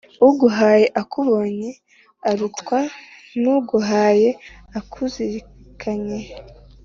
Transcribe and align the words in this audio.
Uguhaye 0.27 0.85
akubonye 1.01 1.69
arutwa 2.29 2.79
n’uguhaye 3.41 4.29
akuzirikanye. 4.79 6.19